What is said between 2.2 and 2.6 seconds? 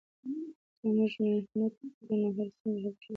نو هره